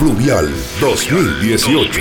Fluvial 0.00 0.48
2018. 0.80 2.00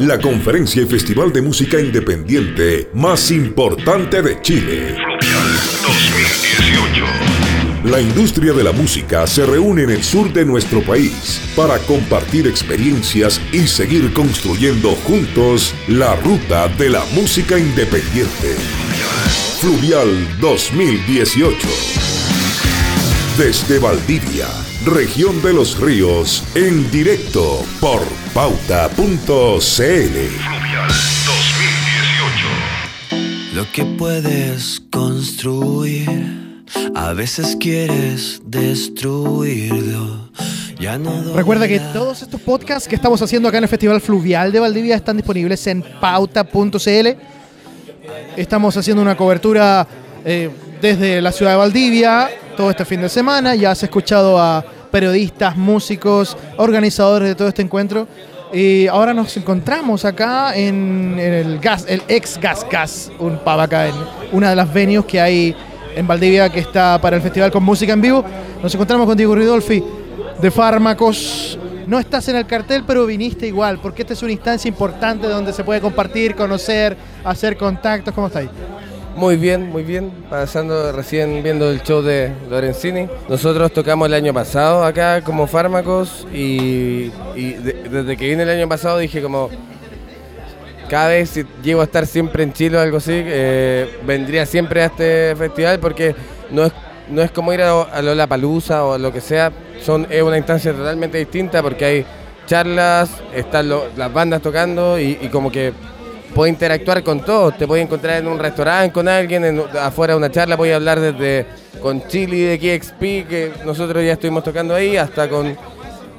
La 0.00 0.18
conferencia 0.20 0.82
y 0.82 0.86
festival 0.86 1.32
de 1.32 1.42
música 1.42 1.78
independiente 1.78 2.90
más 2.92 3.30
importante 3.30 4.20
de 4.20 4.42
Chile. 4.42 4.96
Fluvial 4.96 5.46
2018. 5.86 7.04
La 7.84 8.00
industria 8.00 8.52
de 8.52 8.64
la 8.64 8.72
música 8.72 9.28
se 9.28 9.46
reúne 9.46 9.84
en 9.84 9.90
el 9.90 10.02
sur 10.02 10.32
de 10.32 10.44
nuestro 10.44 10.82
país 10.82 11.40
para 11.54 11.78
compartir 11.78 12.48
experiencias 12.48 13.40
y 13.52 13.68
seguir 13.68 14.12
construyendo 14.12 14.96
juntos 15.06 15.72
la 15.86 16.16
ruta 16.16 16.66
de 16.66 16.90
la 16.90 17.04
música 17.12 17.60
independiente. 17.60 18.56
Fluvial 19.60 20.40
2018. 20.40 22.07
Desde 23.38 23.78
Valdivia, 23.78 24.48
región 24.84 25.40
de 25.42 25.52
los 25.52 25.78
ríos, 25.78 26.42
en 26.56 26.90
directo 26.90 27.64
por 27.80 28.02
pauta.cl. 28.34 28.88
Fluvial 28.98 30.88
2018. 30.88 33.54
Lo 33.54 33.70
que 33.70 33.84
puedes 33.96 34.82
construir, 34.90 36.64
a 36.96 37.12
veces 37.12 37.56
quieres 37.60 38.42
destruirlo. 38.44 40.32
Ya 40.80 40.98
no 40.98 41.32
Recuerda 41.32 41.68
que 41.68 41.78
todos 41.78 42.22
estos 42.22 42.40
podcasts 42.40 42.88
que 42.88 42.96
estamos 42.96 43.22
haciendo 43.22 43.48
acá 43.48 43.58
en 43.58 43.64
el 43.64 43.70
Festival 43.70 44.00
Fluvial 44.00 44.50
de 44.50 44.58
Valdivia 44.58 44.96
están 44.96 45.16
disponibles 45.16 45.64
en 45.68 45.84
pauta.cl. 46.00 47.08
Estamos 48.36 48.76
haciendo 48.76 49.00
una 49.00 49.16
cobertura 49.16 49.86
eh, 50.24 50.50
desde 50.82 51.22
la 51.22 51.30
ciudad 51.30 51.52
de 51.52 51.58
Valdivia 51.58 52.30
todo 52.58 52.70
este 52.70 52.84
fin 52.84 53.00
de 53.00 53.08
semana. 53.08 53.54
Ya 53.54 53.70
has 53.70 53.84
escuchado 53.84 54.36
a 54.36 54.64
periodistas, 54.90 55.56
músicos, 55.56 56.36
organizadores 56.56 57.28
de 57.28 57.34
todo 57.36 57.46
este 57.46 57.62
encuentro. 57.62 58.08
Y 58.52 58.88
ahora 58.88 59.14
nos 59.14 59.36
encontramos 59.36 60.04
acá 60.04 60.56
en, 60.56 61.14
en 61.20 61.34
el 61.34 61.60
gas, 61.60 61.84
el 61.88 62.02
ex 62.08 62.36
Gas 62.36 62.66
Gas, 62.68 63.12
un 63.20 63.38
pub 63.38 63.60
acá 63.60 63.86
en 63.86 63.94
una 64.32 64.50
de 64.50 64.56
las 64.56 64.72
venues 64.72 65.04
que 65.04 65.20
hay 65.20 65.54
en 65.94 66.04
Valdivia 66.08 66.48
que 66.48 66.58
está 66.58 67.00
para 67.00 67.14
el 67.14 67.22
festival 67.22 67.52
con 67.52 67.62
música 67.62 67.92
en 67.92 68.00
vivo. 68.00 68.24
Nos 68.60 68.74
encontramos 68.74 69.06
con 69.06 69.16
Diego 69.16 69.36
Ridolfi 69.36 69.84
de 70.42 70.50
Fármacos. 70.50 71.56
No 71.86 72.00
estás 72.00 72.28
en 72.28 72.34
el 72.34 72.46
cartel, 72.46 72.82
pero 72.84 73.06
viniste 73.06 73.46
igual, 73.46 73.78
porque 73.80 74.02
esta 74.02 74.14
es 74.14 74.22
una 74.24 74.32
instancia 74.32 74.68
importante 74.68 75.28
donde 75.28 75.52
se 75.52 75.62
puede 75.62 75.80
compartir, 75.80 76.34
conocer, 76.34 76.96
hacer 77.22 77.56
contactos. 77.56 78.12
¿Cómo 78.12 78.26
estáis? 78.26 78.50
Muy 79.18 79.36
bien, 79.36 79.68
muy 79.70 79.82
bien. 79.82 80.12
Pasando 80.30 80.92
recién 80.92 81.42
viendo 81.42 81.68
el 81.70 81.82
show 81.82 82.02
de 82.02 82.32
Lorenzini. 82.48 83.08
Nosotros 83.28 83.72
tocamos 83.72 84.06
el 84.06 84.14
año 84.14 84.32
pasado 84.32 84.84
acá 84.84 85.22
como 85.22 85.48
fármacos 85.48 86.24
y, 86.32 87.10
y 87.34 87.52
de- 87.54 87.88
desde 87.90 88.16
que 88.16 88.28
vine 88.28 88.44
el 88.44 88.50
año 88.50 88.68
pasado 88.68 88.98
dije 88.98 89.20
como 89.20 89.50
cada 90.88 91.08
vez 91.08 91.30
si 91.30 91.44
llego 91.64 91.80
a 91.80 91.84
estar 91.84 92.06
siempre 92.06 92.44
en 92.44 92.52
Chile 92.52 92.78
o 92.78 92.80
algo 92.80 92.98
así, 92.98 93.12
eh, 93.12 93.98
vendría 94.06 94.46
siempre 94.46 94.82
a 94.82 94.86
este 94.86 95.34
festival 95.36 95.80
porque 95.80 96.14
no 96.50 96.64
es, 96.66 96.72
no 97.10 97.20
es 97.20 97.30
como 97.32 97.52
ir 97.52 97.60
a, 97.60 97.82
a 97.82 98.00
Lollapalooza 98.00 98.84
o 98.84 98.96
lo 98.98 99.12
que 99.12 99.20
sea, 99.20 99.52
son, 99.82 100.06
es 100.08 100.22
una 100.22 100.38
instancia 100.38 100.72
totalmente 100.72 101.18
distinta 101.18 101.60
porque 101.60 101.84
hay 101.84 102.06
charlas, 102.46 103.10
están 103.34 103.68
las 103.68 104.12
bandas 104.14 104.40
tocando 104.40 104.98
y 104.98 105.16
como 105.30 105.50
que 105.50 105.74
puedes 106.34 106.52
interactuar 106.52 107.02
con 107.02 107.20
todos, 107.24 107.56
te 107.58 107.66
puedes 107.66 107.84
encontrar 107.84 108.18
en 108.18 108.28
un 108.28 108.38
restaurante 108.38 108.92
con 108.92 109.08
alguien, 109.08 109.44
en- 109.44 109.62
afuera 109.80 110.12
de 110.14 110.18
una 110.18 110.30
charla 110.30 110.56
puedes 110.56 110.74
hablar 110.74 111.00
desde 111.00 111.46
con 111.80 112.06
Chili 112.08 112.40
de 112.42 112.58
KXP, 112.58 113.00
que 113.28 113.52
nosotros 113.64 114.04
ya 114.04 114.12
estuvimos 114.12 114.42
tocando 114.44 114.74
ahí, 114.74 114.96
hasta 114.96 115.28
con 115.28 115.56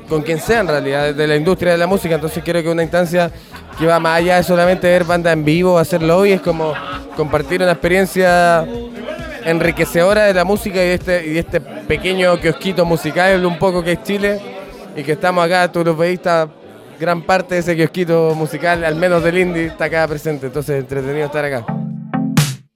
con 0.09 0.23
quien 0.23 0.39
sea 0.39 0.61
en 0.61 0.67
realidad, 0.67 1.13
de 1.13 1.27
la 1.27 1.35
industria 1.35 1.73
de 1.73 1.77
la 1.77 1.85
música. 1.85 2.15
Entonces 2.15 2.41
creo 2.43 2.63
que 2.63 2.69
una 2.69 2.81
instancia 2.81 3.29
que 3.77 3.85
va 3.85 3.99
más 3.99 4.17
allá 4.17 4.37
de 4.37 4.43
solamente 4.43 4.87
ver 4.87 5.03
banda 5.03 5.31
en 5.31 5.45
vivo, 5.45 5.77
hacerlo 5.77 6.17
hoy, 6.17 6.31
es 6.31 6.41
como 6.41 6.73
compartir 7.15 7.61
una 7.61 7.73
experiencia 7.73 8.65
enriquecedora 9.45 10.23
de 10.23 10.33
la 10.33 10.43
música 10.43 10.77
y 10.83 10.87
de 10.87 10.93
este, 10.95 11.25
y 11.27 11.29
de 11.33 11.39
este 11.39 11.61
pequeño 11.61 12.39
kiosquito 12.39 12.85
musical 12.85 13.45
un 13.45 13.59
poco 13.59 13.83
que 13.83 13.91
es 13.91 14.03
Chile 14.03 14.39
y 14.95 15.03
que 15.03 15.11
estamos 15.11 15.45
acá, 15.45 15.71
tú 15.71 15.83
los 15.83 15.95
veis, 15.95 16.19
gran 16.99 17.21
parte 17.21 17.55
de 17.55 17.61
ese 17.61 17.75
kiosquito 17.75 18.35
musical, 18.35 18.83
al 18.83 18.95
menos 18.95 19.23
del 19.23 19.37
indie, 19.37 19.67
está 19.67 19.85
acá 19.85 20.07
presente. 20.07 20.47
Entonces 20.47 20.81
entretenido 20.81 21.25
estar 21.25 21.45
acá. 21.45 21.65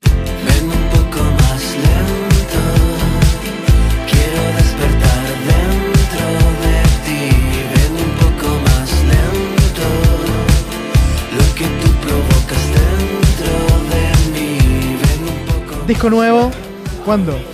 Ven 0.01 0.65
un 0.65 0.89
poco 0.89 1.23
más 1.41 1.61
lento. 1.83 2.61
Quiero 4.09 4.41
despertar 4.57 5.23
dentro 5.51 6.25
de 6.63 6.77
ti. 7.05 7.21
Ven 7.73 7.93
un 8.05 8.11
poco 8.23 8.47
más 8.63 8.89
lento. 9.11 9.85
Lo 11.37 11.45
que 11.55 11.65
tú 11.81 11.89
provocas 12.05 12.63
dentro 12.79 13.53
de 13.91 14.03
mí. 14.31 14.47
Ven 15.03 15.21
un 15.27 15.39
poco. 15.45 15.85
Disco 15.85 16.09
nuevo, 16.09 16.49
¿cuándo? 17.05 17.52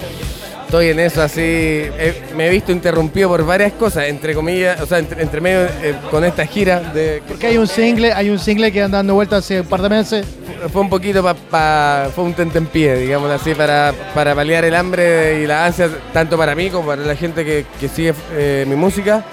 Estoy 0.69 0.89
en 0.89 0.99
eso 0.99 1.23
así, 1.23 1.41
eh, 1.41 2.21
me 2.37 2.45
he 2.45 2.49
visto 2.51 2.71
interrumpido 2.71 3.27
por 3.27 3.43
varias 3.43 3.73
cosas, 3.73 4.05
entre 4.05 4.35
comillas, 4.35 4.79
o 4.79 4.85
sea, 4.85 4.99
entre, 4.99 5.19
entre 5.19 5.41
medio 5.41 5.65
eh, 5.65 5.95
con 6.11 6.23
esta 6.23 6.45
gira 6.45 6.79
de, 6.79 7.23
Porque 7.27 7.47
hay 7.47 7.57
un 7.57 7.65
single, 7.65 8.13
hay 8.13 8.29
un 8.29 8.37
single 8.37 8.71
que 8.71 8.83
anda 8.83 8.99
dando 8.99 9.15
vueltas 9.15 9.45
hace 9.45 9.61
un 9.61 9.65
par 9.65 9.81
de 9.81 9.89
meses. 9.89 10.27
fue 10.71 10.81
un 10.81 10.89
poquito 10.91 11.23
para 11.49 12.11
fue 12.13 12.23
un 12.23 12.35
tentempié, 12.35 12.97
digamos 12.97 13.31
así, 13.31 13.55
para, 13.55 13.95
para 14.13 14.35
paliar 14.35 14.63
el 14.63 14.75
hambre 14.75 15.41
y 15.41 15.47
la 15.47 15.65
ansia, 15.65 15.89
tanto 16.13 16.37
para 16.37 16.53
mí 16.53 16.69
como 16.69 16.85
para 16.85 17.01
la 17.01 17.15
gente 17.15 17.43
que, 17.43 17.65
que 17.79 17.89
sigue 17.89 18.13
eh, 18.33 18.63
mi 18.67 18.75
música. 18.75 19.25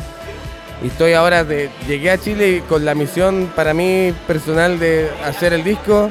Y 0.83 0.87
estoy 0.87 1.13
ahora, 1.13 1.45
de, 1.45 1.69
llegué 1.87 2.13
a 2.13 2.19
Chile 2.19 2.63
con 2.67 2.87
la 2.87 2.95
misión 2.95 3.53
para 3.55 3.75
mí 3.75 4.15
personal 4.27 4.79
de 4.79 5.11
hacer 5.23 5.53
el 5.53 5.63
disco. 5.63 6.11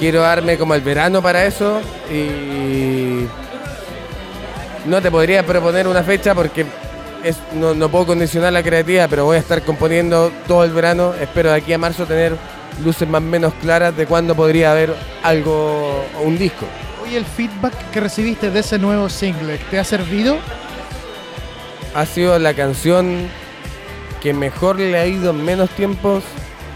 Quiero 0.00 0.22
darme 0.22 0.58
como 0.58 0.74
el 0.74 0.80
verano 0.80 1.22
para 1.22 1.46
eso 1.46 1.80
y 2.12 3.28
no 4.86 5.00
te 5.00 5.10
podría 5.10 5.44
proponer 5.44 5.86
una 5.86 6.02
fecha 6.02 6.34
porque 6.34 6.66
es, 7.24 7.36
no, 7.54 7.74
no 7.74 7.88
puedo 7.88 8.06
condicionar 8.06 8.52
la 8.52 8.62
creatividad, 8.62 9.08
pero 9.08 9.24
voy 9.24 9.36
a 9.36 9.40
estar 9.40 9.62
componiendo 9.62 10.32
todo 10.46 10.64
el 10.64 10.72
verano. 10.72 11.14
Espero 11.20 11.50
de 11.50 11.56
aquí 11.56 11.72
a 11.72 11.78
marzo 11.78 12.06
tener 12.06 12.36
luces 12.82 13.08
más 13.08 13.20
o 13.20 13.24
menos 13.24 13.52
claras 13.60 13.96
de 13.96 14.06
cuándo 14.06 14.34
podría 14.34 14.72
haber 14.72 14.94
algo, 15.22 16.04
un 16.22 16.38
disco. 16.38 16.66
Oye, 17.02 17.16
el 17.16 17.24
feedback 17.24 17.74
que 17.92 18.00
recibiste 18.00 18.50
de 18.50 18.60
ese 18.60 18.78
nuevo 18.78 19.08
single, 19.08 19.58
¿te 19.70 19.78
ha 19.78 19.84
servido? 19.84 20.38
Ha 21.94 22.06
sido 22.06 22.38
la 22.38 22.54
canción 22.54 23.28
que 24.22 24.32
mejor 24.32 24.78
le 24.78 24.98
ha 24.98 25.06
ido 25.06 25.30
en 25.30 25.44
menos 25.44 25.70
tiempos, 25.70 26.22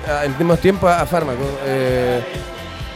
ah, 0.08 0.24
en 0.24 0.36
menos 0.38 0.58
tiempo 0.60 0.88
a, 0.88 1.06
Fármaco. 1.06 1.44
Eh, 1.64 2.20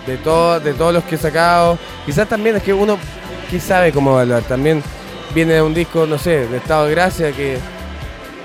de, 0.07 0.17
todo, 0.17 0.59
de 0.59 0.75
todos 0.75 0.93
los 0.93 1.05
que 1.05 1.15
he 1.15 1.19
sacado. 1.19 1.79
Quizás 2.07 2.29
también 2.29 2.57
es 2.57 2.63
que 2.63 2.73
uno, 2.73 2.99
¿qué 3.51 3.61
sabe 3.61 3.93
cómo 3.93 4.13
evaluar? 4.13 4.43
También 4.43 4.83
viene 5.35 5.55
de 5.55 5.63
un 5.63 5.75
disco, 5.75 6.07
no 6.07 6.19
sé, 6.19 6.47
de 6.47 6.57
Estado 6.57 6.87
de 6.87 6.91
Gracia 6.93 7.33
que, 7.33 7.59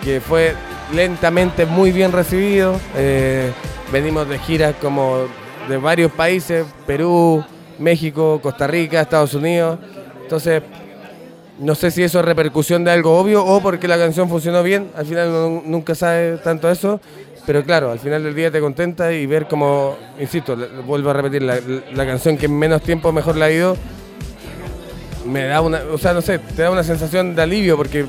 que 0.04 0.22
fue 0.22 0.56
lentamente 0.94 1.66
muy 1.66 1.92
bien 1.92 2.12
recibido. 2.12 2.80
Eh, 2.96 3.52
venimos 3.92 4.28
de 4.28 4.40
giras 4.40 4.76
como 4.82 5.26
de 5.68 5.78
varios 5.78 6.12
países, 6.12 6.66
Perú, 6.86 7.44
México, 7.80 8.40
Costa 8.42 8.68
Rica, 8.68 9.02
Estados 9.02 9.34
Unidos. 9.34 9.80
Entonces, 10.22 10.62
no 11.60 11.76
sé 11.76 11.92
si 11.92 12.04
eso 12.04 12.20
es 12.20 12.26
repercusión 12.26 12.84
de 12.84 12.92
algo 12.92 13.18
obvio 13.18 13.46
o 13.46 13.62
porque 13.62 13.88
la 13.88 13.98
canción 13.98 14.30
funcionó 14.30 14.64
bien. 14.64 14.90
Al 14.96 15.06
final 15.06 15.30
uno 15.30 15.64
nunca 15.66 15.96
sabe 15.96 16.38
tanto 16.38 16.70
eso. 16.70 17.00
Pero 17.46 17.64
claro, 17.64 17.92
al 17.92 18.00
final 18.00 18.24
del 18.24 18.34
día 18.36 18.50
te 18.52 18.62
contenta 18.62 19.12
y 19.12 19.26
ver 19.26 19.48
como, 19.48 19.98
insisto, 20.18 20.58
vuelvo 20.86 21.10
a 21.10 21.14
repetir, 21.14 21.42
la, 21.42 21.60
la 21.94 22.06
canción 22.06 22.38
que 22.38 22.46
en 22.46 22.58
menos 22.58 22.82
tiempo 22.82 23.12
mejor 23.12 23.36
la 23.36 23.46
ha 23.46 23.52
ido, 23.52 23.76
me 25.26 25.46
da 25.46 25.62
una, 25.62 25.82
o 25.92 25.98
sea, 25.98 26.14
no 26.14 26.22
sé, 26.22 26.40
te 26.40 26.62
da 26.62 26.72
una 26.72 26.84
sensación 26.84 27.36
de 27.36 27.42
alivio 27.42 27.78
porque 27.78 28.06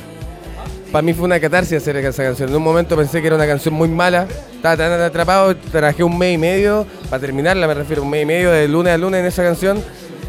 para 0.93 1.03
mí 1.03 1.13
fue 1.13 1.25
una 1.25 1.41
catarsis 1.41 1.79
hacer 1.79 1.97
esa 1.97 2.23
canción. 2.23 2.49
En 2.49 2.57
un 2.57 2.63
momento 2.63 2.97
pensé 2.97 3.21
que 3.21 3.27
era 3.27 3.37
una 3.37 3.47
canción 3.47 3.75
muy 3.75 3.89
mala, 3.89 4.29
estaba 4.55 4.77
tan 4.77 5.01
atrapado, 5.01 5.57
trabajé 5.57 6.05
un 6.05 6.17
mes 6.17 6.35
y 6.35 6.39
medio, 6.39 6.87
para 7.11 7.21
terminarla 7.21 7.67
me 7.67 7.75
refiero, 7.75 8.03
un 8.03 8.11
mes 8.11 8.23
y 8.23 8.27
medio 8.27 8.51
de 8.51 8.69
lunes 8.69 8.95
a 8.95 8.99
lunes 8.99 9.21
en 9.21 9.27
esa 9.27 9.43
canción, 9.43 9.83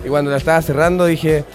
y 0.03 0.07
cuando 0.07 0.31
la 0.31 0.37
estaba 0.37 0.61
cerrando 0.61 1.05
dije, 1.05 1.45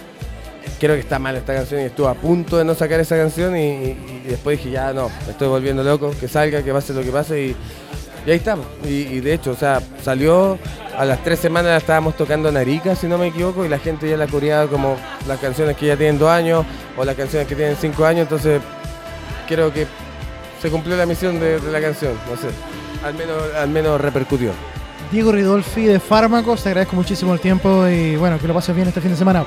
creo 0.79 0.95
que 0.95 1.01
está 1.01 1.19
mal 1.19 1.35
esta 1.35 1.53
canción 1.53 1.81
y 1.81 1.85
estuve 1.85 2.07
a 2.07 2.13
punto 2.13 2.57
de 2.57 2.63
no 2.65 2.73
sacar 2.73 2.99
esa 2.99 3.15
canción 3.17 3.55
y, 3.57 3.97
después 4.27 4.57
dije, 4.57 4.71
ya 4.71 4.93
no, 4.93 5.09
me 5.25 5.31
estoy 5.31 5.47
volviendo 5.47 5.83
loco, 5.83 6.13
que 6.19 6.27
salga, 6.27 6.63
que 6.63 6.71
pase 6.71 6.93
lo 6.93 7.01
que 7.03 7.11
pase 7.11 7.47
y, 7.47 7.55
y 8.25 8.31
ahí 8.31 8.37
estamos. 8.37 8.65
Y, 8.85 9.07
y 9.07 9.19
de 9.19 9.33
hecho, 9.33 9.51
o 9.51 9.55
sea, 9.55 9.81
salió, 10.03 10.57
a 10.97 11.05
las 11.05 11.23
tres 11.23 11.39
semanas 11.39 11.81
estábamos 11.81 12.15
tocando 12.15 12.49
en 12.49 12.57
Arica, 12.57 12.95
si 12.95 13.07
no 13.07 13.17
me 13.17 13.27
equivoco, 13.27 13.65
y 13.65 13.69
la 13.69 13.79
gente 13.79 14.09
ya 14.09 14.17
la 14.17 14.27
coreaba 14.27 14.67
como 14.67 14.97
las 15.27 15.39
canciones 15.39 15.77
que 15.77 15.87
ya 15.87 15.97
tienen 15.97 16.19
dos 16.19 16.29
años 16.29 16.65
o 16.97 17.05
las 17.05 17.15
canciones 17.15 17.47
que 17.47 17.55
tienen 17.55 17.75
cinco 17.79 18.05
años, 18.05 18.23
entonces 18.23 18.61
creo 19.47 19.73
que 19.73 19.87
se 20.61 20.69
cumplió 20.69 20.95
la 20.95 21.05
misión 21.05 21.39
de, 21.39 21.59
de 21.59 21.71
la 21.71 21.81
canción, 21.81 22.13
no 22.29 22.37
sé, 22.37 22.49
al 23.03 23.13
menos, 23.15 23.37
al 23.55 23.69
menos 23.69 23.99
repercutió. 23.99 24.51
Diego 25.11 25.31
Ridolfi 25.31 25.85
de 25.85 25.99
Fármacos, 25.99 26.63
te 26.63 26.69
agradezco 26.69 26.95
muchísimo 26.95 27.33
el 27.33 27.39
tiempo 27.39 27.87
y 27.87 28.15
bueno, 28.15 28.39
que 28.39 28.47
lo 28.47 28.53
pases 28.53 28.75
bien 28.75 28.87
este 28.87 29.01
fin 29.01 29.11
de 29.11 29.17
semana. 29.17 29.43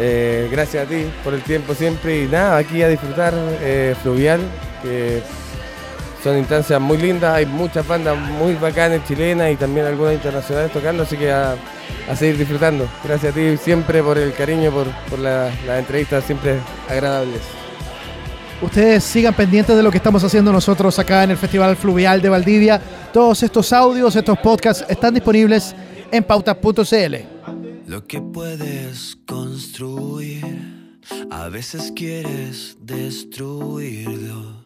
Eh, 0.00 0.48
gracias 0.50 0.86
a 0.86 0.88
ti 0.88 1.04
por 1.22 1.34
el 1.34 1.42
tiempo 1.42 1.74
siempre 1.74 2.22
y 2.22 2.26
nada, 2.26 2.56
aquí 2.56 2.82
a 2.82 2.88
disfrutar 2.88 3.34
eh, 3.60 3.94
Fluvial, 4.02 4.40
que 4.82 5.22
son 6.22 6.36
instancias 6.38 6.80
muy 6.80 6.98
lindas, 6.98 7.34
hay 7.34 7.46
muchas 7.46 7.86
bandas 7.86 8.16
muy 8.18 8.54
bacanas 8.54 9.06
chilenas 9.06 9.52
y 9.52 9.56
también 9.56 9.86
algunas 9.86 10.14
internacionales 10.14 10.72
tocando, 10.72 11.04
así 11.04 11.16
que 11.16 11.30
a, 11.30 11.54
a 12.10 12.16
seguir 12.16 12.36
disfrutando. 12.38 12.88
Gracias 13.04 13.32
a 13.32 13.34
ti 13.34 13.56
siempre 13.56 14.02
por 14.02 14.18
el 14.18 14.32
cariño, 14.32 14.70
por, 14.72 14.86
por 15.08 15.18
la- 15.20 15.50
las 15.66 15.78
entrevistas 15.78 16.24
siempre 16.24 16.58
agradables. 16.88 17.40
Ustedes 18.60 19.04
sigan 19.04 19.34
pendientes 19.34 19.76
de 19.76 19.82
lo 19.84 19.90
que 19.92 19.98
estamos 19.98 20.24
haciendo 20.24 20.50
nosotros 20.52 20.98
acá 20.98 21.22
en 21.22 21.30
el 21.30 21.36
Festival 21.36 21.76
Fluvial 21.76 22.20
de 22.20 22.28
Valdivia. 22.28 22.80
Todos 23.12 23.44
estos 23.44 23.72
audios, 23.72 24.16
estos 24.16 24.36
podcasts 24.40 24.84
están 24.88 25.14
disponibles 25.14 25.76
en 26.10 26.24
pauta.cl. 26.24 27.14
Lo 27.86 28.04
que 28.04 28.20
puedes 28.20 29.16
construir, 29.26 30.98
a 31.30 31.48
veces 31.48 31.92
quieres 31.94 32.76
destruirlo. 32.80 34.57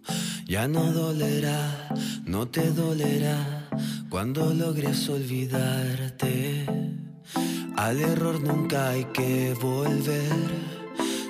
Ya 0.46 0.68
no 0.68 0.92
dolerá, 0.92 1.88
no 2.26 2.48
te 2.48 2.70
dolerá 2.70 3.68
cuando 4.08 4.52
logres 4.52 5.08
olvidarte. 5.08 6.66
Al 7.76 8.00
error 8.00 8.40
nunca 8.40 8.90
hay 8.90 9.04
que 9.06 9.54
volver. 9.60 10.72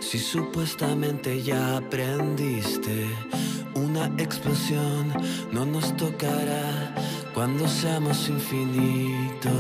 Si 0.01 0.19
supuestamente 0.19 1.43
ya 1.43 1.77
aprendiste, 1.77 3.07
una 3.75 4.07
explosión 4.19 5.13
no 5.53 5.65
nos 5.65 5.97
tocará 5.97 6.95
cuando 7.35 7.67
seamos 7.69 8.29
infinitos. 8.29 9.53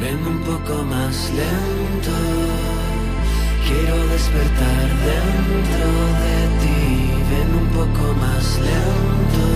Ven 0.00 0.26
un 0.26 0.40
poco 0.44 0.84
más 0.84 1.30
lento, 1.30 2.16
quiero 3.66 4.06
despertar 4.08 4.88
dentro 5.10 5.86
de 6.22 6.36
ti. 6.60 6.79
Ven 7.30 7.54
un 7.54 7.68
poco 7.68 8.12
más 8.14 8.58
lento, 8.58 9.46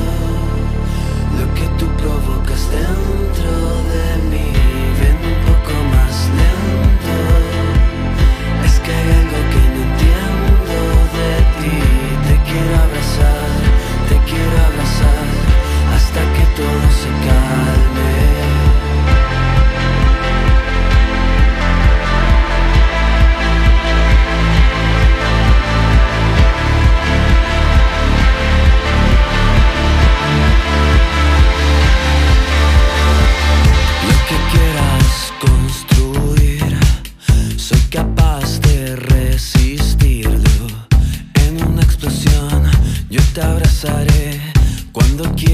lo 1.38 1.46
que 1.54 1.66
tú 1.76 1.86
provocas 1.96 2.70
dentro 2.70 3.52
de 3.92 4.06
mí. 4.30 4.52
Ven 5.00 5.18
un 5.32 5.38
poco 5.48 5.74
más 5.94 6.14
lento, 6.38 7.16
es 8.64 8.78
que 8.78 9.23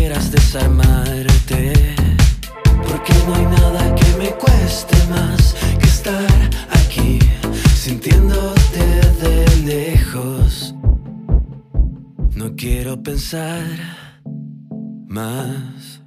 quieras 0.00 0.30
desarmarte. 0.30 1.72
Porque 2.88 3.12
no 3.26 3.34
hay 3.34 3.44
nada 3.44 3.94
que 3.94 4.16
me 4.16 4.30
cueste 4.30 4.96
más 5.08 5.54
que 5.78 5.86
estar 5.86 6.50
aquí, 6.70 7.18
sintiéndote 7.74 8.86
de 9.22 9.34
lejos. 9.66 10.74
No 12.34 12.56
quiero 12.56 13.02
pensar 13.02 13.66
más. 15.06 15.99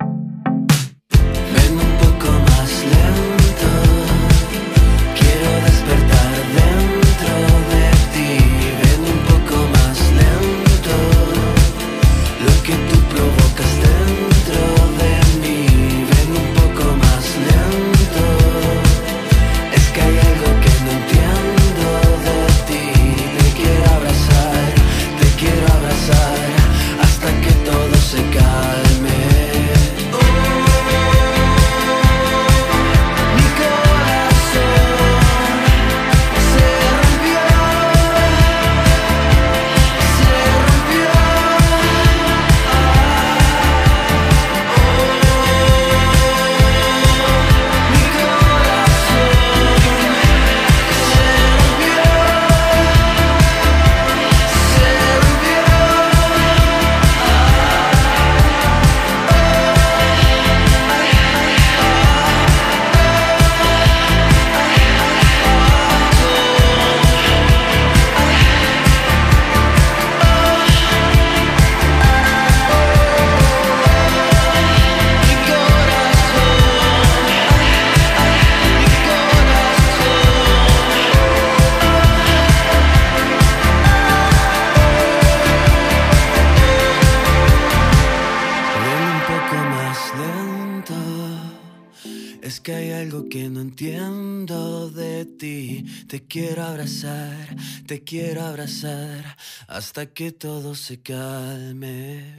Es 92.43 92.59
que 92.59 92.75
hay 92.75 92.91
algo 92.91 93.29
que 93.29 93.49
no 93.49 93.61
entiendo 93.61 94.89
de 94.89 95.23
ti. 95.23 95.85
Te 96.09 96.23
quiero 96.23 96.63
abrazar, 96.63 97.55
te 97.87 98.03
quiero 98.03 98.41
abrazar 98.41 99.37
hasta 99.69 100.07
que 100.07 100.33
todo 100.33 100.75
se 100.75 101.01
calme. 101.01 102.35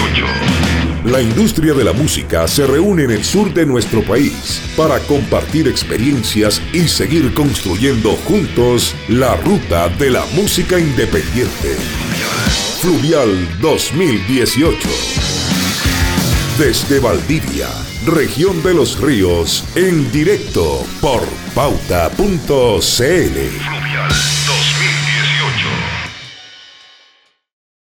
La 1.12 1.22
industria 1.22 1.74
de 1.74 1.84
la 1.84 1.92
música 1.92 2.48
se 2.48 2.66
reúne 2.66 3.04
en 3.04 3.12
el 3.12 3.26
sur 3.26 3.54
de 3.54 3.66
nuestro 3.66 4.02
país 4.02 4.62
para 4.78 4.98
compartir 5.00 5.68
experiencias 5.68 6.62
y 6.72 6.88
seguir 6.88 7.34
construyendo 7.34 8.12
juntos 8.26 8.96
la 9.10 9.36
ruta 9.36 9.90
de 9.90 10.10
la 10.10 10.26
música 10.28 10.80
independiente. 10.80 11.76
Fluvial 12.80 13.60
2018. 13.60 14.88
Desde 16.58 17.00
Valdivia, 17.00 17.68
región 18.06 18.64
de 18.64 18.74
los 18.74 18.98
ríos, 19.02 19.66
en 19.76 20.10
directo 20.14 20.86
por 21.02 21.28
pauta.cl. 21.54 22.22